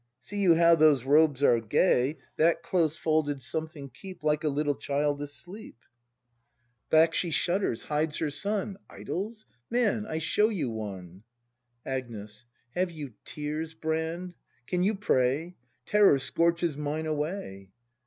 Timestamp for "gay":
1.59-2.17